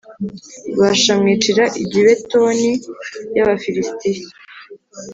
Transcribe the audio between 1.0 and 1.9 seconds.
amwicira i